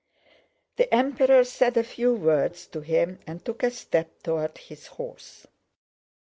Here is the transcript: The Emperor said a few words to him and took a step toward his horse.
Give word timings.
The 0.77 0.91
Emperor 0.91 1.43
said 1.43 1.77
a 1.77 1.83
few 1.83 2.11
words 2.15 2.65
to 2.69 2.81
him 2.81 3.19
and 3.27 3.45
took 3.45 3.61
a 3.61 3.69
step 3.69 4.23
toward 4.23 4.57
his 4.57 4.87
horse. 4.87 5.45